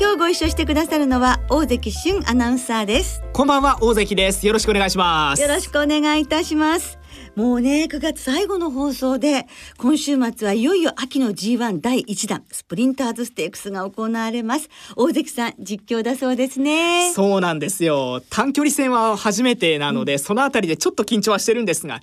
[0.00, 3.22] 今日ご一緒してくださるのは大関俊アナウンサーです。
[3.34, 4.46] こんばんは大関です。
[4.46, 5.42] よろしくお願いします。
[5.42, 6.98] よろしくお願いいたします。
[7.36, 14.70] もうね9月最後の放送で今週末はいよいよ秋の G1 第1弾スプリンターズステークスが行われます。
[14.96, 17.12] 大関さん実況だそうですね。
[17.12, 18.22] そうなんですよ。
[18.30, 22.00] 短距離戦は初めてなので、うん、そのあたりでちょっと緊張はしてるんですが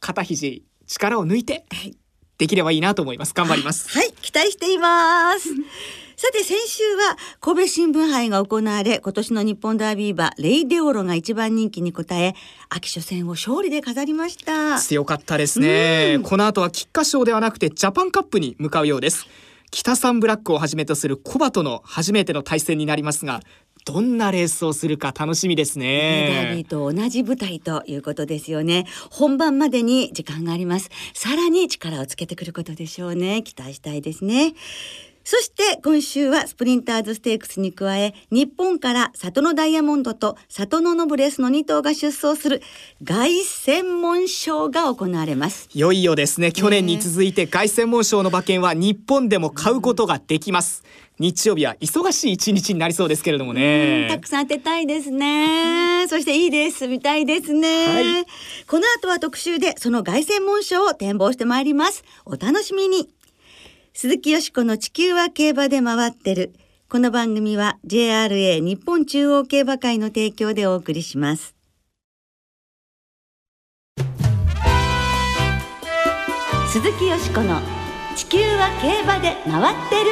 [0.00, 1.64] 肩肘力を抜いて、
[2.38, 3.34] できればいいなと思います。
[3.34, 3.88] 頑張ります。
[3.96, 5.48] はい期待しています
[6.20, 12.34] さて先週は神戸新聞杯が行われ今年の日本ダービー馬レイデオロが一番人気に応え
[12.68, 19.28] 秋初戦を勝利で飾りました強かったですねこの後は菊花賞ではなくてジャパンカップに向かうようです
[19.70, 23.40] 北サンブラックをはじめとするコバとの初めての対戦になりますが
[23.86, 26.32] どんなレースをするか楽しみですね。
[26.34, 28.84] ダービーと同じ舞台ということですよね。
[29.10, 30.90] 本番までに時間があります。
[31.14, 33.42] さらに力をつけてくることでしょうね。
[33.42, 34.52] 期待したいですね。
[35.22, 42.62] そして今週はスプリンターズステークスに加え日本から里のダイヤモンドと里のノブレスの2頭が出走する
[43.04, 45.68] 凱旋門賞が行われます。
[45.72, 46.52] いよいよですね。
[46.52, 50.84] 去年に続いて凱旋門賞の馬券は日本でも買うことができます、
[51.18, 54.08] 日曜日は忙しい一日になりそうですけれどもね。
[54.10, 56.88] たくさん当てたいですね、そしていいです。
[56.88, 58.26] 見たいですね、はい、
[58.66, 62.04] この後は特集でその凱旋門賞を展望してまいります。
[62.24, 63.08] お楽しみに
[63.92, 66.52] 鈴木よしこの地球は競馬で回ってる。
[66.88, 71.56] この番組は JRA 日本中央競馬会の提供でお送りします。
[76.68, 77.60] 鈴木よしこの
[78.14, 80.10] 地球は競馬で回ってる。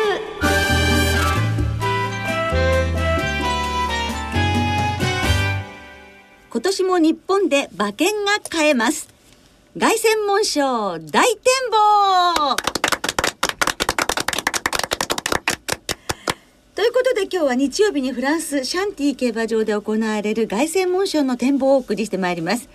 [6.50, 9.08] 今年も日本で馬券が買えます。
[9.78, 12.56] 凱旋門賞大展望
[16.78, 22.68] ということで今日は日曜日にフランスシャンティ競馬場で行われる凱旋門賞の展望をお送りしてまいります。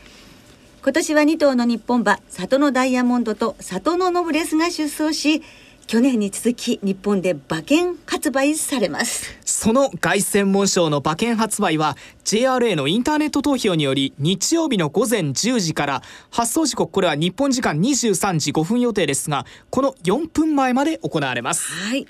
[0.83, 5.41] 今年は2頭の日本馬里のダイヤモンドと里のノブレスが出走し
[5.87, 9.33] 去年に続き日本で馬券発売されます。
[9.45, 21.71] その凱旋門賞の馬券発売は JRA のインターネット投票により日曜日の午前10時から発走時刻これは日本時間23時5分予定ですがこの4分前まで行われます。
[21.71, 22.05] はい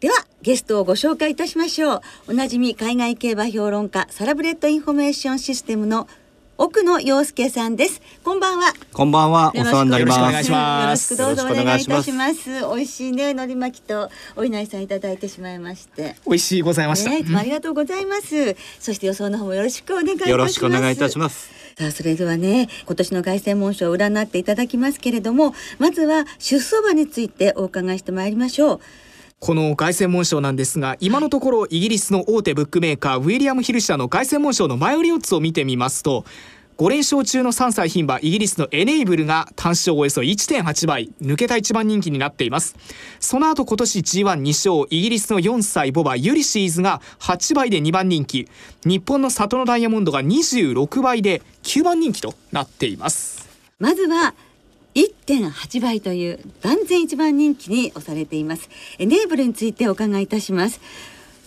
[0.00, 2.00] ではゲストをご紹介いたしましょう。
[2.28, 6.06] おなじみ海外競馬評論家サラブレッドインフォメーションシステムの
[6.56, 8.00] 奥野庸介さんです。
[8.22, 8.74] こんばんは。
[8.92, 9.50] こんばんは。
[9.56, 10.14] お世話になりま
[10.44, 10.50] す。
[10.52, 12.48] よろしくどうぞお願いいたします。
[12.48, 16.14] 美味しいね海苔巻きとお稲荷さんいただいてしまいまして。
[16.26, 20.30] 美味しいございました、ね、ありがとうございます、そして予想の方もよろしくお願いいたします。
[20.30, 21.50] よろしくお願いいたします。
[21.76, 28.80] さあそれではね今年の凱旋門賞を占っていただきますけれどもまずは出走馬についてお伺いしてまいりましょう
[29.40, 36.24] この凱旋門賞なんですが今のところイギリスの大手ブックメーカーウィリアム・ヒル社の凱旋門賞の前売りオッズを見てみますと
[36.78, 42.76] 5連勝中の3歳牝馬イギリスのエネイブルが単勝およそ1.8倍抜けた一番人気になっています。
[43.18, 48.48] その後今年 G12 勝イギリスの4歳ボバユリシーズが8倍で2番人気。
[48.84, 53.48] 日本の里のダイヤモンドが26倍で9番人気となっています。
[53.80, 54.36] まずは
[54.94, 58.68] 1.8倍という断然一番人気に押されています。
[58.98, 60.80] エネーブルについてお伺いいたします。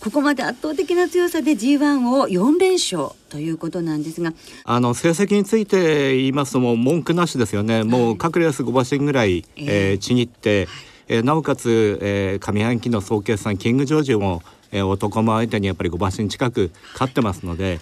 [0.00, 4.32] ここまで圧倒的な強さで G1 を4連勝ということなんですが。
[4.64, 10.66] あの成績について言いますともう文句なしですよね、はい、もう各レース5馬身ぐらい、えー、ちぎって、
[11.06, 14.42] えー、なおかつ、えー、上半期の総決算キングジョージも
[14.72, 17.80] えー、男も相手にやっぱり5馬身近く勝ってますので、ね、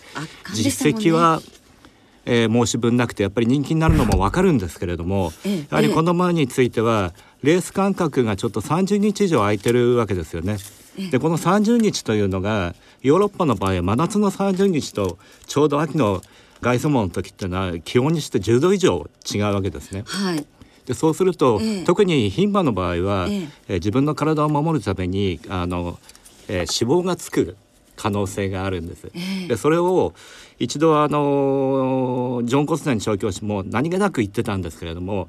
[0.53, 1.41] 実績は
[2.26, 5.32] えー、申し分なくてやっぱり人気になるのも分かるんですけれども、
[5.70, 7.12] やはりこの馬については
[7.43, 10.58] レース間隔がちょっと30日以上空いてるわけですよね。
[11.11, 16.20] でこの30日というのがヨーロッパの場合は真夏の30日とちょうど秋の
[16.61, 20.05] 凱旋門の時っていうのは気温にして10度以上違うわけですね。
[20.06, 20.46] はい
[20.87, 26.00] でそうすると、ええ、特に牝馬の場合は、ええ自分の体を守るためにあの、
[26.49, 27.56] えー、脂肪がつく
[28.00, 29.12] 可能性があるんです。
[29.47, 30.14] でそれを
[30.58, 35.29] 一度あのジョン・コスナーに調教師も何気なく言ってたんですけれども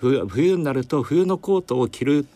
[0.00, 2.26] 冬になると冬のコートを着る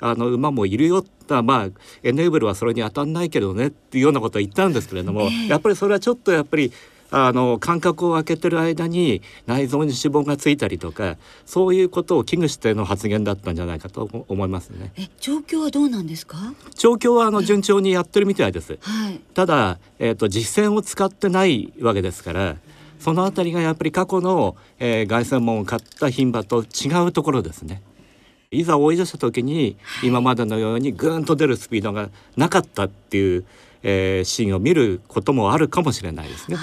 [0.00, 1.68] あの馬もいるよまあ
[2.02, 6.72] エネーブルはそれに当たんないけどねっていうようなことを言ったんですけれども、ええやっぱりそれはちょっとやっぱり
[7.10, 11.16] あの間隔を空けてる間に内臓に脂肪がついたりとか
[11.46, 14.92] そういうことを危惧しての発言だったんじゃないかと思思いますね。
[14.96, 16.36] え状況はどうなんですか？
[16.74, 18.78] 調教はあの順調にやってるみたいです。
[18.80, 22.56] はいただ、えー、と実践を使ってないわけですから
[22.98, 27.82] そのあたりがやっぱり過去の、えー、凱旋門を買った牝馬と違うところですね。
[28.50, 33.44] いざ追い出した時に、今までのようにぐーんと出るスピードがなかったっていう、
[33.82, 36.56] えーシーンを見ることもあるかもしれないですね。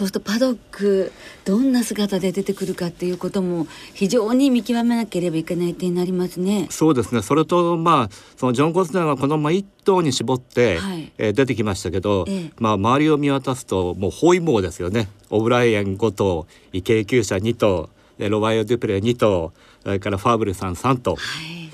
[0.00, 1.12] そうするとパドック
[1.44, 6.68] どんな姿で出てくるかっていうことも非常に見極めなければいけない点になりますね。
[6.70, 7.20] そうですね。
[7.20, 11.12] それとまあそのジョン・コスナーがこのまあ一頭に絞って、はい。
[11.18, 12.52] えー出てきましたけど、ええ。
[12.58, 15.10] まあ周りを見渡すともう包囲網ですよね。
[15.28, 21.16] オブライエン5頭イケイキューシャ2頭でロバイオ・デュプレ2頭それからファーブルさん3頭。
[21.16, 21.70] はい。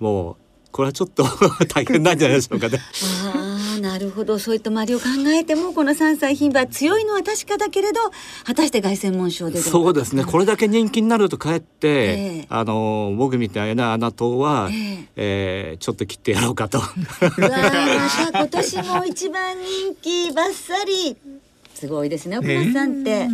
[0.00, 0.36] もう
[0.70, 1.24] これはちょっと
[1.72, 2.78] 大変なんじゃないでしょうかね。
[3.80, 4.38] なるほど。
[4.38, 8.00] そういった周りを考えてもこの3歳牝馬強いのは確かだけれど
[8.44, 10.24] 果たして凱旋門賞でそうですね。
[10.24, 12.46] これだけ人気になるとかえって、ええ。
[12.48, 15.08] あの僕みたいな穴党は、ええ。
[15.16, 16.78] えーちょっと切ってやろうかと。
[16.78, 21.16] うわーまた今年も一番人気バッサリ。
[21.74, 22.38] すごいですね。
[22.38, 23.28] 奥松さんって。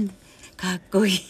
[0.57, 1.21] かっこいい。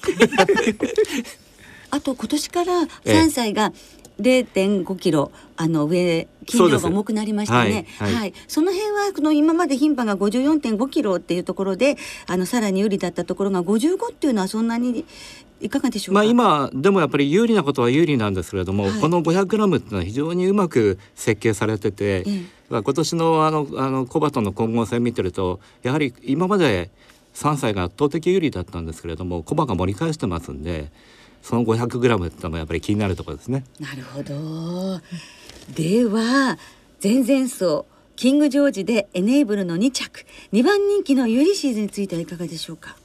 [1.90, 2.72] あと今年から
[3.04, 3.72] 3歳が
[4.20, 7.70] 0.5キロあの上筋量が重くなりましたね。
[7.70, 8.14] そうですはい。
[8.14, 8.34] はい。
[8.46, 11.96] その辺はこの今まで牝馬が54.5キロっていうところで
[12.26, 15.04] あのさらに有利だったところが55っていうのはそんなに
[15.60, 16.14] いかがでしょうか？
[16.14, 19.00] まあ今でもやっぱり有利なことは有利なんですけれども、はい。
[19.00, 22.42] この 500g っていうのは非常にうまく設計されてて、ええ。
[22.68, 26.90] まあ今年のあのあのコバとの混合戦見てるとやはり今まで
[27.34, 30.90] 3歳が圧倒的有利だったんですけれどもコバが盛り返してますんで
[31.44, 33.64] その 500g ってのもやっぱり気になるところですね。
[33.78, 35.00] なるほど。
[35.74, 36.58] では
[37.02, 37.84] 前々走
[38.16, 42.96] キングジョージでエネーブルの2着2番人気のユリシーズについてはいかがでしょうか？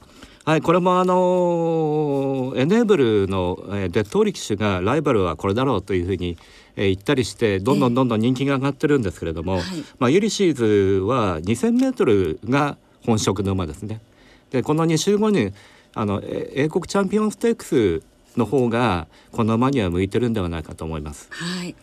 [0.46, 6.38] はい、これもあのエネーブルの、えーデッドオリ騎手がライバルはこれだろうというふうに、
[6.76, 9.62] えー言ったりしてどんどんどんどん人気が上がってるんですけれども、はい
[9.98, 14.00] まあ、ユリシーズは 2,000m が本職の馬ですね。
[14.50, 15.52] でこの2週後に
[15.94, 18.02] あのえ英国チャンピオンステークス
[18.36, 21.28] の方がこの馬には向いてるんではないかと思います。
[21.30, 21.74] はい。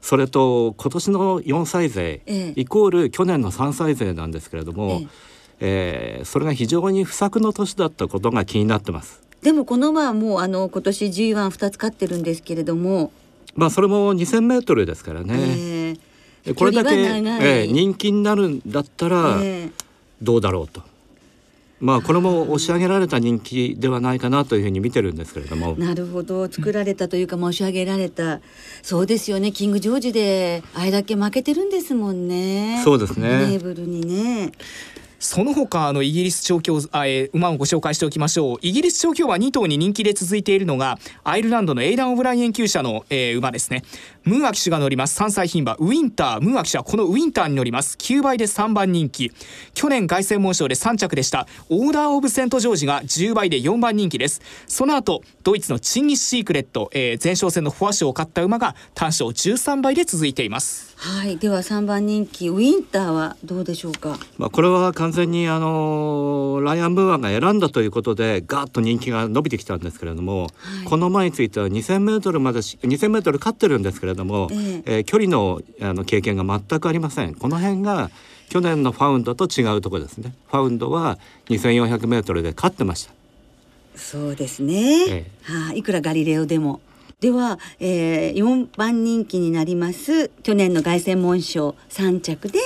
[0.00, 5.02] それと今年の4歳勢、ええイコール去年の3歳勢なんですけれども、
[5.60, 9.22] えーそれが非常に不作の年だったことが気になってます。
[9.42, 13.12] でもこの馬はもうあの今年 G12 つ勝ってるんですけれども、
[13.54, 15.34] まあそれも2,000メートルですからね。
[15.34, 19.72] えーこれだけ、えー人気になるんだったらえー
[20.22, 20.82] どうだろうと。
[21.80, 25.74] まあこれも押し上げられた人気ではないかなというふうに見てるんですけれども。
[25.78, 26.50] なるほど。
[26.50, 28.40] 作られたというか申し上げられた。
[28.82, 29.50] そうですよね。
[29.50, 32.82] キングジョージであれだけ負けてるんですもんね。
[32.84, 33.28] そうですね。
[33.28, 34.52] エネーブルにね。
[35.20, 38.58] その他あのイギリス調教あ、えー馬をご紹介しておきましょう。
[38.62, 43.84] イギリス調教は2頭に人気で続いているのがアイルランドのエイダン・オブライエン厩舎の、えー馬ですね
[44.24, 45.20] ムーア騎手が乗ります。
[45.20, 45.74] 3歳牝馬。
[45.74, 46.40] ウィンター。
[46.40, 47.96] ムーア騎手はこのウィンターに乗ります。
[47.98, 49.32] 9倍で3番人気。
[49.74, 51.46] 去年凱旋門賞で3着でした。
[51.68, 54.40] オーダー・オブ・セント・ジョージが10倍で4番人気です。
[54.66, 60.94] その後ドイツのチンギス・シークレット、えー前哨戦のフォア賞を勝った馬が単勝13倍で続いています。
[60.96, 61.38] はい。
[61.38, 62.48] では3番人気。
[62.48, 64.18] ウィンターはどうでしょうか？
[64.36, 70.50] まあこれは完全にあのライアン・ムーアが選んだということでガーッと人気が伸びてきたんですけれども、はい。
[70.84, 74.82] この馬については 2,000m までし 2,000m 勝ってるんですけれども、ええ。
[74.96, 77.34] えー距離のあの経験が全くありません。
[77.34, 78.10] この辺が
[78.48, 80.34] 去年のファウンドと違うところですね。
[80.50, 83.12] ファウンドは 2,400m で勝ってました。
[83.94, 86.80] そうですね、えはい、いくらガリレオでも。
[87.20, 92.58] では、えー、4番人気になります去年の凱旋門賞3着で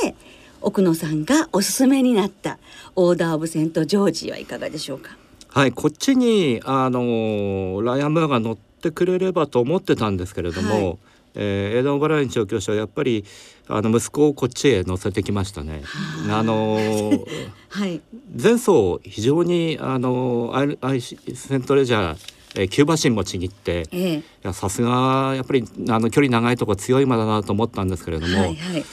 [0.61, 2.59] 奥野さんがおすすめになった
[2.95, 5.17] オーダー・オブ・セント・ジョージはいかがでしょうか？
[5.49, 10.99] はいこっちにあのライアン・ムーアが乗ってくれればと思ってたんですけれども、はい
[11.35, 13.25] えーエイダン・オバライン調教師はやっぱり
[13.69, 15.83] あの息子をこっちへ乗せてきましたね。
[16.31, 16.43] あ。
[16.43, 17.25] のー
[17.71, 18.01] はい。
[18.41, 22.17] 前走非常にあのアイルアイシセントレジャー、
[22.57, 24.15] えーキューバシンもちぎってええ。
[24.19, 28.85] いやさすがやっぱりあの距離長いとこ強い馬だなと思ったんですけれども、はいはい。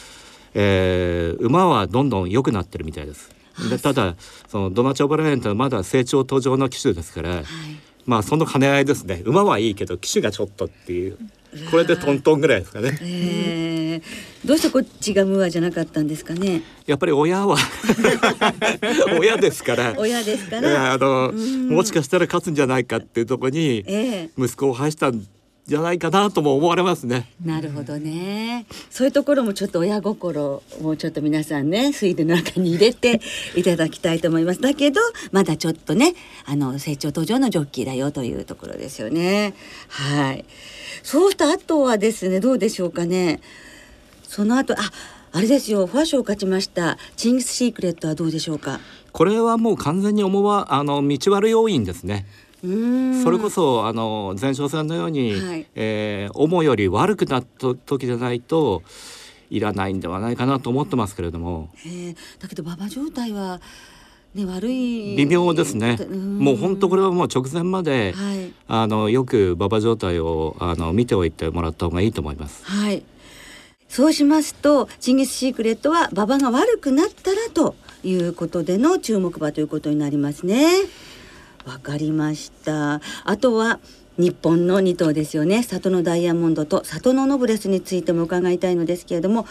[0.53, 3.29] えー馬はどんどん良くなってるみたいです。
[3.69, 4.15] でただ
[4.47, 7.43] そのドナチョ・オバラインってのはまだ成長途上の騎手ですから、はい。
[8.05, 9.21] まあその兼ね合いですね。
[9.25, 11.17] 馬はいいけど騎手がちょっとっていう
[11.69, 12.97] これでトントンぐらいですかね。
[13.01, 16.61] えー、どうしてこっちがムーアじゃなかったんですかね？
[16.85, 17.57] やっぱり親は
[19.19, 19.93] 親ですから。
[19.97, 20.93] 親ですから。
[20.93, 21.69] あのうん。
[21.69, 24.29] もしかしたら勝つんじゃないかっていうところにええ。
[24.37, 25.25] 息子を配したん
[25.67, 27.29] じゃないかなとも思われますね。
[27.45, 28.65] なるほどね。
[28.89, 33.21] そういうところもちょっと親心をちょっと皆さんね、水田の中に入れて
[33.55, 34.61] いただきたいと思います。
[34.61, 34.99] だけど、
[35.31, 36.13] まだちょっとね、
[36.45, 39.53] あの成長途上のジョッキーだよというところですよね。
[39.87, 40.45] はい。
[41.03, 43.39] そうした後はですね、どうでしょうかね。
[44.23, 44.77] その後、あ、
[45.33, 46.97] あれですよ、ファッションを勝ちました。
[47.15, 48.81] チンギスシークレットはどうでしょうか？
[49.13, 52.25] これはもう完全に思わあの道悪要因ですね。
[52.61, 55.67] それこそあの前哨戦のように、はい。
[55.75, 58.83] えー思うより悪くなった時じゃないと
[59.49, 61.69] いらないんではないかなと思ってますけれども。
[62.39, 63.59] だけど馬場状態は
[64.33, 65.15] ね悪い。
[65.15, 65.95] 微妙ですね。
[65.95, 66.39] ん。
[66.39, 68.53] もう本当これはもう直前まで、はい。
[68.67, 72.63] あのよく馬場状態をあの見ておいてもらった方がいいと思います。
[72.65, 73.03] はい。
[73.91, 77.75] そうしますとチンギスシークレットは馬場が悪くなったらと
[78.05, 80.65] いうことでの注目馬ということになりますね
[81.65, 83.01] わかりました。
[83.23, 83.79] あとは
[84.17, 85.63] 日本の2頭ですよね。
[85.63, 89.47] 里のダイヤモンドと里のノブレスについても伺いたいのですけれども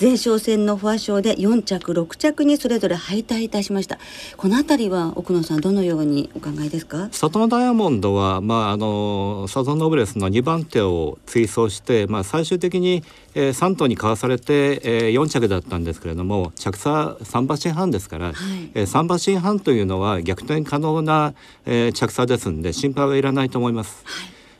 [0.00, 4.00] 前哨戦のフォア賞で4着6着にそれぞれ敗退いたしました。
[4.36, 7.08] このあたりは奥野さんどのようにお考えですか？
[7.12, 13.04] サトノダイヤモンドは、まあ、あのサトノブレスの2番手を追走して、まあ、最終的に、
[13.36, 18.34] えー、3頭にかわされて、えー、4着だったんですけれども着差3馬身半ですから、はい。
[18.74, 21.34] えー、3馬身半というのは逆転可能な、
[21.66, 24.04] えー、着差ですんで心配はいらないと思います。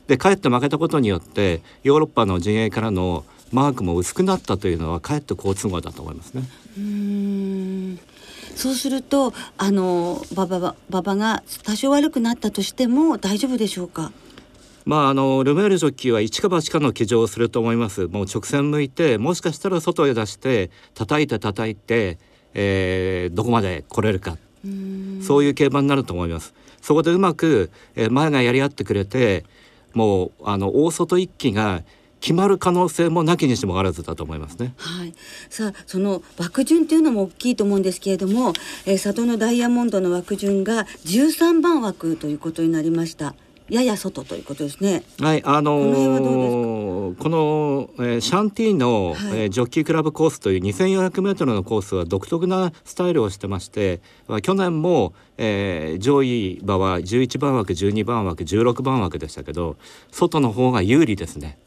[0.06, 3.24] でかえって負けたことによってヨーロッパの陣営からの
[3.54, 6.42] マークも薄くなったというのはかえって好都合だと思いますね。
[6.76, 8.00] うーん
[8.56, 14.12] そうするとあの馬場は馬場が多少悪くなったとしても大丈夫でしょうか？
[14.84, 18.06] まああのルメールジョッキーは一か八かの騎乗をすると思います。
[18.08, 22.18] もう直線向いてもしかしたら外へ出して叩いて叩いて、
[22.54, 24.36] えーどこまで来れるか
[25.22, 26.54] そういう競馬になると思います。
[26.82, 29.44] そこでうまく、えー前がやり合ってくれて
[29.94, 31.82] もうあの大外一騎が
[32.24, 34.72] 決まる可能性もなきにしもあらずだと思いますね。
[34.78, 35.12] はい、
[35.50, 38.54] さあその枠順っていうのも大きいと思うんですけれども、
[38.86, 43.34] えー、里のダイヤモンドの枠順が13番枠ということになりました。
[43.68, 45.02] やや外ということですね。
[45.20, 49.16] はい、あのこの辺はどーこの、えーシャンティーの、はい。
[49.16, 59.76] えージョッキークラブコースという2400メートルのコースは独特なスタイルをしてまして、まあ去年も、えー上位馬は11番枠、12番枠、16番枠でしたけど、
[60.10, 61.58] 外の方が有利ですね。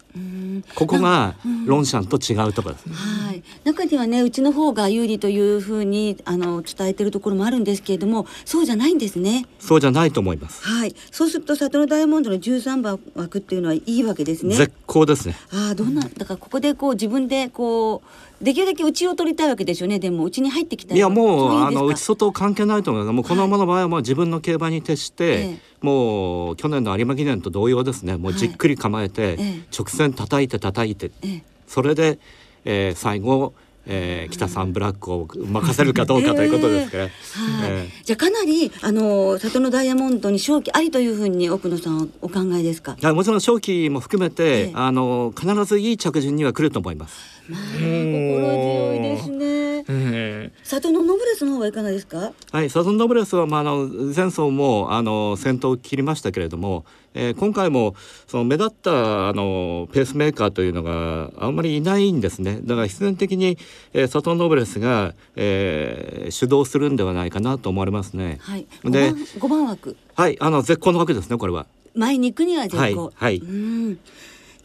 [0.75, 2.95] ここがロンシャンと違うところですね。
[2.95, 9.45] はい、中にはねうちの方が有利というふうにあの伝えてるところもあるんですけれどもそうじゃないんですね。
[9.59, 10.63] そうじゃないと思います。
[10.63, 14.55] はい、そうすると里のダイヤモンドの13番枠っていうのはいいわけですね。
[14.55, 15.35] 絶好ですね。
[15.51, 18.07] ああどんなだからここでこう自分でこう
[18.41, 19.99] できるだけ内を取りたいわけですよね。
[19.99, 23.13] でも内に入ってきたいやもうそあの内外関係ないと思います。
[23.13, 25.59] もうこの馬の場合はもう自分の競馬に徹して、ええ。
[25.81, 28.17] もう去年の有馬記念と同様ですね。
[28.17, 29.61] もうじっくり構えて、ええ。
[29.75, 31.43] 直線叩いて叩いて、ええ。
[31.67, 32.19] それで、
[32.63, 33.53] えー最後、
[33.87, 37.03] えー北サンブラックを任せるかどうかということですから。
[37.07, 37.11] はい、
[37.71, 42.97] えじゃあかなりあの里のダイヤモンドに勝機ありというふうに奥野さんはお考えですか？
[43.01, 47.15] はいもちろん勝機も含めて、ええあの必ずいい着順には来ると思います。
[47.49, 48.99] まあ心強い。
[50.77, 52.31] うん里のノブレスの方はいかがですか？
[52.51, 57.95] はい、サゾンドブレスは、まあ、あの前走もあの先頭を切りましたけれども、えー今回も
[58.27, 63.57] その目立ったあのペースメーカーというのがあんまりいないんですねだから必然的に、
[63.93, 68.37] えーサトンドブレスが、えー主導するんではないかなと思われますね。
[68.41, 68.67] はい。
[68.83, 71.65] で五番五番枠はいあの絶好の枠ですねこれは。
[71.95, 72.81] 前に行くには絶好。
[72.81, 73.99] はいはいうん。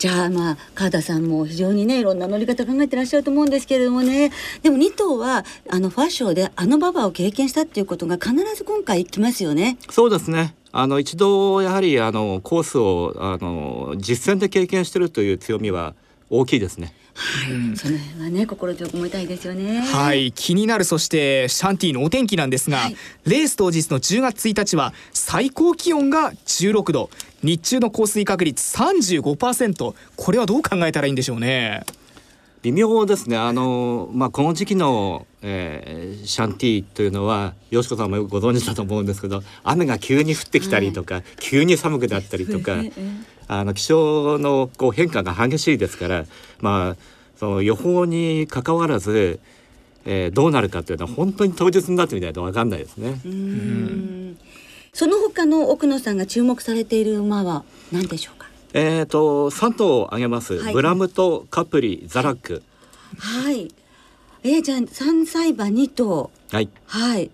[0.02, 9.78] じゃあまあ川田さんも非常にねいろんな乗り方考えてらっしゃると思うんですけれどもねでも2頭はあのファッションであの馬場を経験したっていうことが必ず今回きますよね。
[9.90, 15.94] そうですねあの一度やはりあのコースをあの実践で経験してるという強みは
[16.30, 16.92] 大きいですね。
[17.14, 19.80] はい、その辺はね心強く思いたいですよね。
[19.80, 20.32] はい。
[20.32, 22.96] 気になるそしてシャンティのお天気なんですが、はい。
[23.26, 27.10] レース当日の10月1日は最高気温が16度。
[27.42, 31.84] 日中の降水確率35%これはどう考えたらいいんでしょうね。
[32.62, 33.36] 微妙ですね。
[33.36, 42.76] あの、まあ、この時期の、えーシャンティーというのはよしこさんもよくご存知だと思うんですけど雨が急に降ってきたりとか、急に寒くなったりとか
[43.48, 46.24] あの気象のこう変化が激しいですから、
[46.60, 46.96] まあ、
[47.36, 49.40] その予報に関わらず、
[50.04, 53.20] えーどうなるかというのは本当に当日になってみないと分かんないですね。
[53.24, 54.38] うーん
[54.92, 58.48] その他の奥野さんが注目されている馬は何でしょうか？
[58.74, 62.62] えー、と3頭挙げます、はいブラムとカプリザラック、
[63.18, 63.72] はい。
[64.44, 66.30] えー、じゃあ三歳馬二頭。
[66.50, 67.30] はい、はい。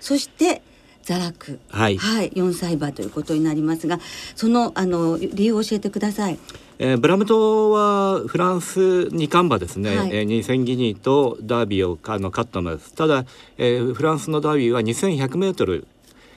[0.00, 0.62] そして
[1.02, 1.96] ザラク、はい。
[1.96, 3.98] はい、4歳馬ということになりますが
[4.34, 6.38] そのあの理由を教えてください。
[6.78, 10.08] えーブラムトはフランス二冠馬ですね、はい。
[10.12, 12.94] えー、2000ギニーとダービーをあの勝った馬です。
[12.94, 13.26] ただ、
[13.58, 15.86] えーフランスのダービーは2100メートル。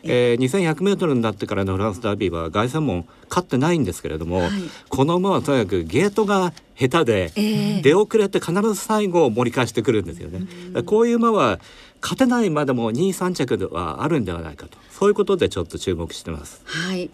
[0.05, 4.51] えー、2100メートルになってからのフランスダービーは凱旋門勝ってないんですけれども、はい。
[4.89, 7.81] この馬はとにかくゲートが下手で、ええ。
[7.81, 10.41] 出遅れて必ず最後盛り返してくるんですよね。
[10.83, 11.59] こういう馬は
[12.03, 14.77] 勝てない馬でも2、3着ではあるんではないかと。
[14.91, 16.61] そういうことでちょっと注目してます。
[16.65, 17.09] はい。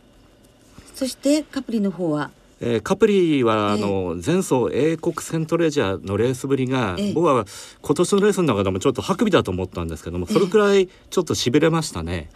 [0.96, 2.32] そしてカプリの方は？
[2.62, 3.82] えーカプリはあええ。
[3.82, 7.14] の前走英国セントレジャーのレースぶりが、ええ。
[7.14, 7.46] 僕は
[7.82, 12.30] 今年のレースの中でもちょっとハクビだと思ったんですけどもそれくらいちょっとしびれましたね。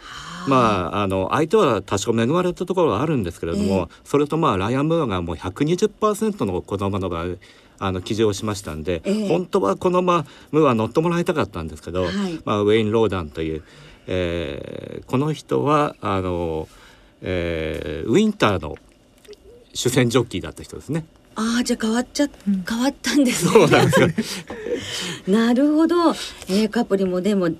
[0.48, 7.36] まああの相手は多少恵まれたところはあるんですけれども、それとまあライアン・ムーアがもう120%の子供の場合
[7.86, 13.62] あの騎乗しましたんで、ええ本当はこのままムーア乗ってもらいたかったんですけど、はいまあ、ウェイン・ローダンという、
[14.06, 16.68] えーこの人はあの、
[17.20, 18.76] えーウィンターの
[19.74, 21.04] 主戦ジョッキーだった人ですね。
[21.36, 22.28] ああじゃあ変わっちゃ、
[22.68, 23.52] 変わったんですね。
[23.52, 24.08] そうなんですよ。
[25.36, 26.10] なるほど、
[26.48, 27.50] えー、カプリもでも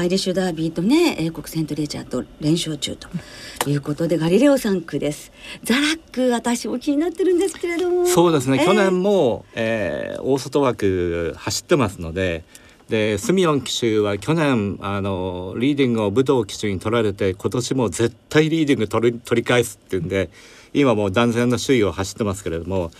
[0.00, 3.08] アイリッシュダービーとね英国セントレジャーと連勝中と
[3.68, 5.30] いうことでガリレオ3区です。
[5.62, 8.06] ザラック私も気になってるんですけれども。
[8.06, 12.44] そうですね、えー去年も、えー大外枠走ってますので
[12.88, 20.30] でスミヨン騎手は去年あのリーディングを武藤騎手に取られて今年も絶対リーディング取り取り返すっていうんで
[20.72, 22.90] 今もう断然の首位を走ってますけれども、はい。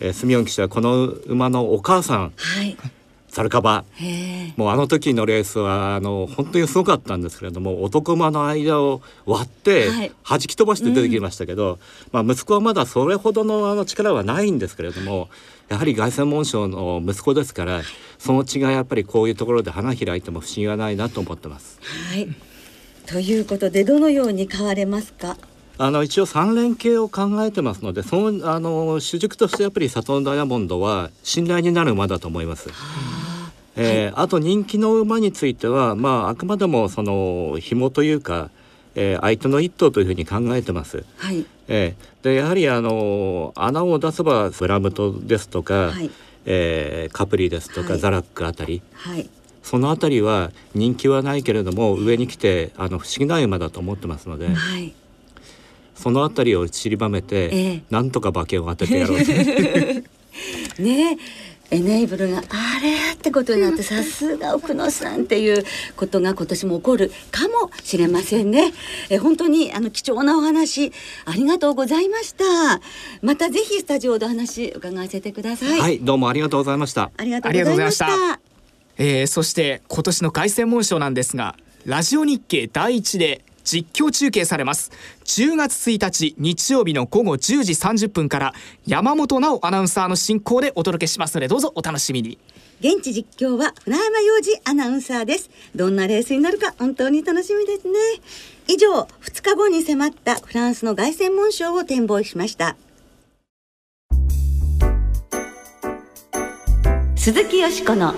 [0.00, 2.32] えースミヨン騎手はこの馬のお母さん。
[2.36, 2.76] はい
[3.32, 3.84] ザルカバ。
[4.56, 10.12] もうあの時のレースはあの本当にすごかったんですけれども男馬の間を割ってはい。
[10.22, 11.78] 弾き飛ばして出てきましたけど、
[12.12, 15.30] まあ、息子はまだそれほどのあの力はないんですけれども
[15.68, 17.80] やはり凱旋門賞の息子ですから
[18.18, 21.80] その血がやっぱりこういうところで花開いても不思議はないなと思ってます。
[22.10, 22.28] はい。
[23.06, 25.38] ということでどのように変われますか？
[25.78, 32.68] あの一応三連携を考えてますのでそのあの主軸としてやっぱりサトンダイヤモンドは信頼になる馬だと思います。
[33.76, 38.50] えーあと人気の馬については、まあ、あくまでもその紐というか、
[38.94, 41.04] えー相手の一頭というふうに考えてます。
[41.16, 41.44] はい。
[41.68, 46.10] えーでやはりあの穴を出せばブラムトですとか、はい。
[46.44, 47.98] えーカプリですとか、はい。
[47.98, 48.82] ザラックあたり。
[48.92, 49.28] はい。
[49.62, 54.92] そのあたりは人気はないけれども上に来てあの不思議な馬だと思ってますので、はい。
[55.94, 57.82] そのあたりを散りばめて、ええ。
[57.90, 59.24] なんとか馬券を当ててやろうと。
[60.82, 61.16] ね
[61.70, 62.42] エネイブルがあ
[62.80, 65.64] れってことになってさすが奥野さんっていう
[65.96, 68.72] ことが今年も起こるかもしれませんね。
[69.10, 70.92] え本当にあの貴重なお話
[71.24, 72.44] ありがとうございました。
[73.22, 75.80] またぜひスタジオでお話伺わせてください。
[75.80, 77.12] はい、どうもありがとうございました。
[77.16, 78.06] ありがとうございました。
[78.06, 78.52] ありがとうございま
[78.98, 81.56] えーそして今年の凱旋門賞なんですが
[81.86, 84.90] ラジオ日経第一で実況中継されます
[85.24, 88.54] 10月1日日曜日の午後10時30分から
[88.86, 92.38] 山本直アナウンサーの進行でお届けしますのでどうぞお楽しみに
[92.82, 95.50] 現地実況は船山洋二アナウンサーです。
[95.76, 97.94] どんなレースになるか本当に楽しみですね。
[98.66, 102.76] 以上2日後に迫ったフランスの凱旋門賞を展望しました。
[107.14, 108.14] 鈴木よしこの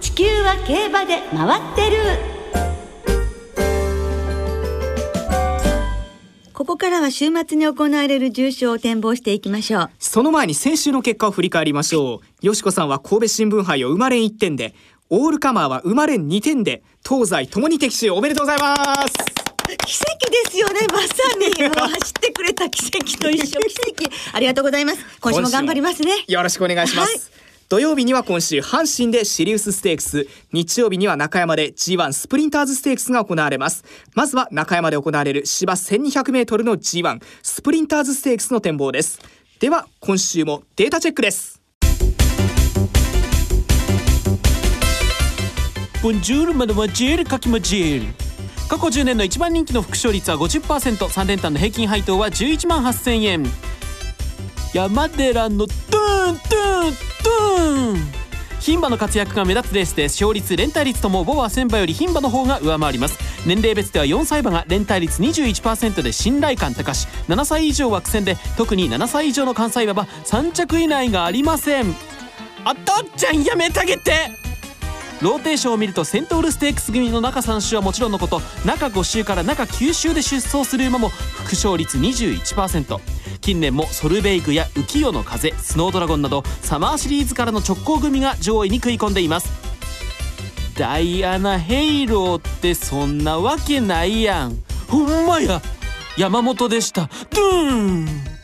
[0.00, 2.35] 地球は競馬で回ってる。
[6.66, 9.90] ここからは週末に行われる重賞を展望していきましょう。
[10.00, 12.44] その前に先週の結果を振り返りましょう。
[12.44, 14.74] 淑子さんは神戸新聞杯を生まれん1点で
[15.08, 19.12] オールカマーは生まれん2点で東西ともに的中おめでとうございます。
[19.86, 21.06] 奇跡ですよねまさ
[21.38, 21.46] に。
[21.70, 23.60] もう走ってくれた奇跡と一緒。
[23.60, 24.10] 奇跡。
[24.32, 24.98] ありがとうございます。
[25.20, 26.24] 今週も頑張りますね。
[26.26, 30.28] よろしくお願いします、はい土曜日には今週阪神でシリウスステークス。
[30.52, 33.82] 日曜日には中山で G1 スプリンターズステークスが行われます。
[34.14, 39.18] まずは中山で行われる芝 1200m の G1 スプリンターズステークスの展望です。
[39.58, 41.60] では今週もデータチェックです。
[46.04, 48.14] ボンジュールマドマジェルカキマジェル。
[48.68, 53.44] 過去10年の一番人気の副勝率は 50%3 連単の平均配当は11万8000円。
[54.76, 56.92] 山寺のトゥントゥン
[57.24, 57.96] トゥン。
[58.60, 63.18] 牝馬の活躍が目立つレースで勝率連帯率ともボバ千馬より牝馬の方が上回ります。
[63.46, 71.94] 年齢別では4歳馬が連帯率21%で信頼感高し7歳以上は苦戦で特に7歳以上の関西馬は3着以内がありません。
[72.66, 72.84] あとっ
[73.16, 74.30] ちゃんやめてあげて。
[75.22, 89.50] ローテーションを見るとセントウルステークス組の中3週はもちろんのこと中5週から中9週で出走する馬も複勝率21%近年もソルベイグや浮世の風スノードラゴンなどサマーシリーズからの直行組が上位に食い込んでいます。
[90.78, 94.56] ダイアナヘイローってそんなわけないやん。
[94.88, 95.62] ほんまや。
[96.18, 97.08] 山本でした。
[97.30, 98.36] ドゥーン。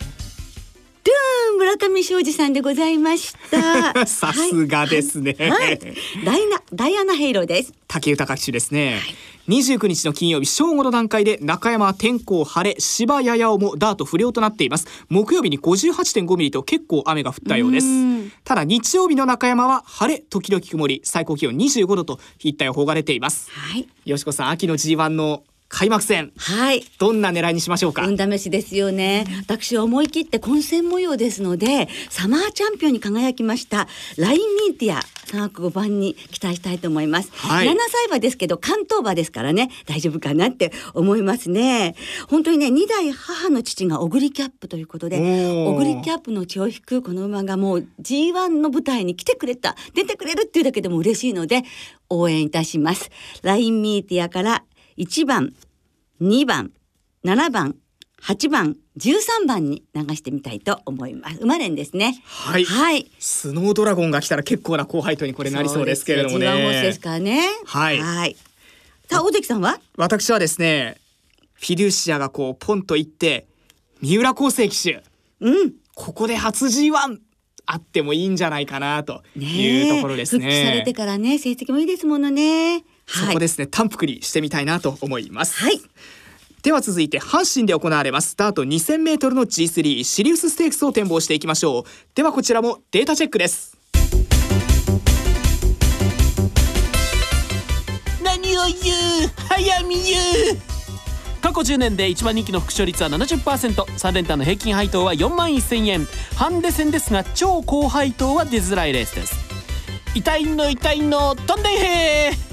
[1.62, 4.04] 村上庄司さんでございました。
[4.06, 5.36] さすがですね。
[5.38, 5.78] はい、はい。
[6.24, 7.72] ダイナダイアナヘイローです。
[7.86, 9.00] 竹豊騎手ですね、
[9.48, 14.86] 29日の金曜日正午の段階で中山は天候晴れ芝ややおもダート不良となっています。
[15.08, 17.86] 木曜日に58.5ミリと結構雨が降ったようです。
[17.86, 18.32] うん。
[18.44, 23.50] ただ日曜日の中山は晴れ時々曇り最高気温25度といった予報が出ています。
[23.50, 23.88] はい。
[24.04, 26.84] よしこさん秋の G1 の開幕戦はい。
[26.98, 29.24] どんな狙いにしましょうか、運試しですよね。
[29.40, 37.30] 私は思い切って混戦模様ですので、サマーチャンピオンに輝きました、ラインミーティア3枠5番に期待したいと思います。
[37.32, 41.96] はい7歳馬ですけど、関東馬ですからね、大丈夫かなって思いますね。
[42.28, 51.62] 本当にね、2代母の父がオグリキャップということで、オグリキャップの血を引くこの馬がもう G1 の舞台に来てくれた、出てくれるっていうだけでも嬉しいので、
[52.10, 53.10] 応援いたします。
[53.42, 54.64] ラインミーティアから
[54.96, 55.54] 1番、
[56.20, 56.72] 2番、
[57.24, 57.76] 7番、
[58.22, 61.38] 8番、13番に流してみたいと思います。
[61.38, 62.22] 生まれんですね。
[62.24, 63.10] はいはい。
[63.18, 67.42] スノードラゴンが来たら結構な高配当にこれなりそうですけれどもねそうですよ G1 ホースですからね。
[67.64, 68.36] はいはい。
[69.08, 69.80] さあ、大関さんは？
[69.96, 70.98] 私はですね
[71.54, 73.46] フィデューシアがこうポンと行って
[74.00, 75.02] 三浦康生騎手
[75.40, 75.72] うん。
[75.94, 77.18] ここで初 G1
[77.66, 80.44] あってもいいんじゃないかなというところですね。
[80.44, 82.84] 復帰されてからね、成績もいいですものね。
[83.06, 83.26] はい。
[83.26, 85.56] そこですね、単幅にしてみたいなと思います。
[85.56, 85.80] はい。
[86.62, 91.84] では続いて阪神で行われますスタート2000メートルの G3 シリウスステークスを展望していきましょう。
[92.14, 93.76] ではこちらもデータチェックです。
[98.22, 99.30] 何を言う？
[99.48, 100.58] 早見言う
[101.42, 109.34] 過去10年で一番人気の副勝率は 70%3 連単の平均配当は4万1000円ハンデ戦ですが超高配当は出づらいレースです
[110.14, 112.51] 痛いの痛いの飛んでけー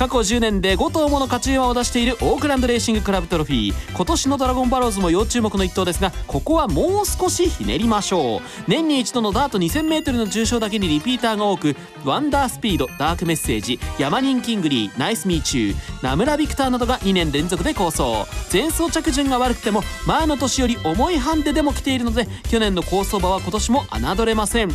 [0.00, 3.94] 過去10年で5頭もの勝ち馬を出しているオークランドレーシングクラブトロフィー。
[3.94, 8.40] 今年のドラゴンバローズも要注目の一頭ですがここはもう少しひねりましょう。
[8.66, 18.26] 年に一度のダート 2000m の重賞だけにリピーターが多くワンダースピードダークメッセージヤマニンキングリーナイスミーチューナムラビクターなどが2年連続で好走。
[18.50, 23.84] 前走着順が悪くても前の年より重いハンデでも来ているので去年の好走馬は今年も
[24.16, 24.70] 侮れません。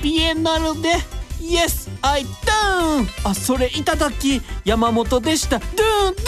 [0.00, 0.94] ビエナルで
[1.40, 6.22] Yes I down あそれいただき山本でしたドゥンド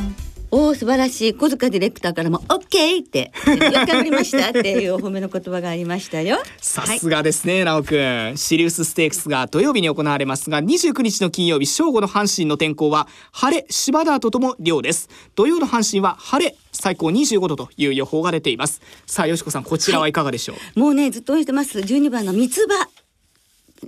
[0.00, 0.16] ゥン
[0.50, 1.34] おお、素晴らしい。
[1.34, 6.38] 小塚ディレクターからも、オッケーって、よくわかりましたっていうお褒めの言葉がありましたよ。
[6.62, 8.36] さすがですね、直くん。
[8.36, 15.08] シリウスステークスが土曜日に行われますが、29日の金曜日正午の阪神の天候は、晴れ、芝ダートとも良です。
[15.34, 18.80] 土曜の阪神は晴れ、最高25度という予報が出ています。
[19.04, 22.88] さあ、よしこさん、こちらはいかがでしょう、もうねずっと応援してます12番の三つ葉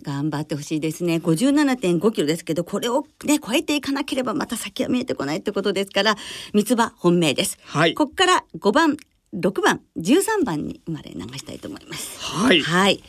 [0.03, 1.17] 頑張ってほしいですね。
[1.17, 6.17] 57.5キロですけどこれをね超えていかなければまた先は見えてこないってことですから
[6.53, 7.95] 三つ葉本命です、はい。
[7.95, 8.97] ここから5番
[9.35, 12.19] 6番13番に生まれ流したいと思います。
[12.21, 12.63] はい。
[12.63, 13.03] はい。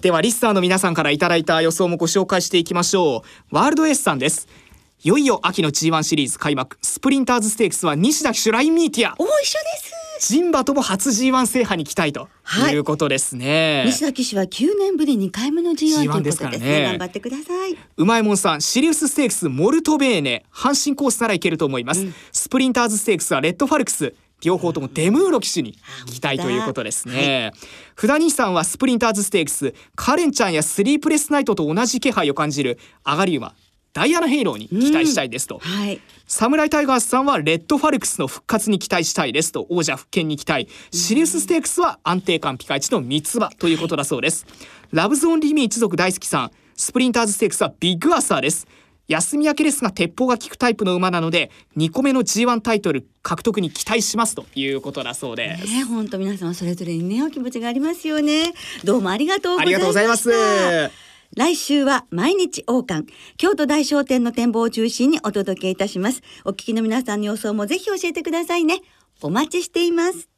[0.00, 3.54] ではリスナーの皆さんからいただいた予想もご紹介していきましょう。
[3.54, 4.48] ワールドエースさんです。
[5.02, 6.78] いよいよ秋の G1 シリーズ開幕。
[6.82, 9.14] スプリンターズステークスは西田騎手ラインミーティア。
[9.18, 9.48] お一緒で
[9.82, 12.74] す人馬とも初 G1 制覇に期待とはい。
[12.74, 16.82] いうことですね、西田騎手は9年ぶり2回目の G1 という G1 ことでですからね。
[16.84, 17.76] 頑張ってください。
[17.96, 20.44] うまいもんさんシリウスステークスモルトベーネ。
[20.52, 25.72] 阪神コースならいけると思います、スプリンターズステークスはレッドファルクス両方ともデムーロ騎手に
[26.06, 27.52] 期待ということですね、
[27.96, 33.54] 札西さんはスプリンターズステークスカレンちゃんやスリープレスナイトと同じ気配を感じる上がり馬
[33.92, 40.68] ダイアナヘイローに期待したいですと、はいサムライタイガースさんはレッドファルクスの復活に期待したいですと王者復権に期待。
[40.92, 44.46] シリウスステークスは安定感ピカイチの三つ葉ということだそうです、
[44.92, 46.50] ラブゾーンリミ一族大好きさん。
[46.76, 48.68] スプリンターズステークスはビッグアーサーです。
[49.08, 58.52] 休み明けですが鉄砲が効くタイプの馬なので2個目の G1 タイトル獲得に期待しますということだそうです、ね本当皆さんそれぞれにねお気持ちがありますよね。
[58.84, 60.30] どうもありがとうごありがとうございます
[61.36, 63.12] 来週は毎日王冠。
[63.36, 66.22] 京都大商店の展望を中心にお届けいたします。
[66.44, 68.80] お聞きの皆さんの予想もぜひ教えてくださいね。
[69.22, 70.29] お待ちしています。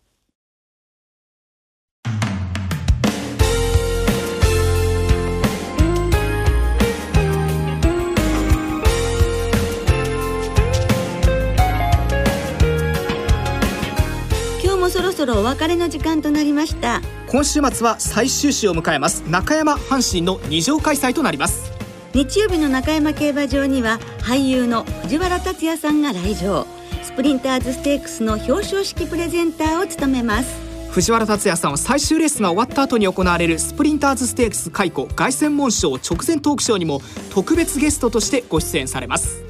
[14.92, 17.00] そろそろお別れの時間となりました。
[17.26, 19.22] 今週末は最終週を迎えます。
[19.22, 21.72] 中山阪神の二条開催となります。
[22.12, 26.66] 日曜日の中山競馬場には俳優の藤原竜也さんが来場。
[27.02, 30.60] スプリンターズステークスの表彰式プレゼンターを務めます。
[30.90, 37.00] 藤原竜也さんは最終レースが終わった後に行われるスプリンターズステークス解雇凱旋門賞直前トークショーにも
[37.30, 39.42] 特別ゲストとしてご出演されます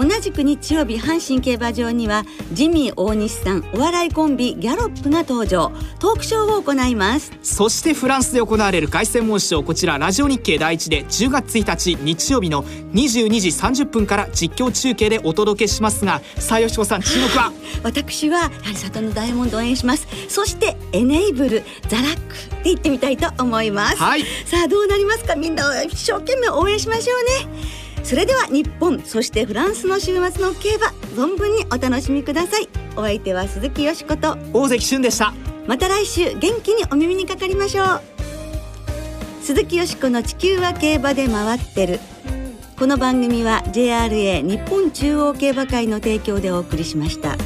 [0.00, 5.70] 同じく日曜日阪神競馬場にはジミー大西さんお笑いコンビギャロップが登場。
[5.98, 7.32] トークショーを行います。
[7.42, 17.52] そしてフランスで行われる凱旋門賞こちらラジオ日経第一で10月1日日曜日の22時30分から実況中継でお届けしますがさあよしこさん注目は？
[17.84, 20.06] 私はやはり里のダイヤモンドを応援します。
[20.28, 24.22] そしてエネイブルザラックって言ってみたいと思います、はい。
[24.46, 25.36] さあどうなりますか？
[25.36, 32.68] みんな一生懸命応援しましょうねそれでは日本そしてフランスの週末の競馬存分にお楽しみください。
[32.96, 34.36] お相手は鈴木よしこと。
[34.52, 35.32] 大関俊でした。
[35.66, 38.00] また来週元気にお耳にかかりましょう。
[39.42, 42.00] 鈴木よしこの地球は競馬で回ってる。
[42.78, 47.36] この番組は JRA 日本中央競馬会の提供でお送りしました。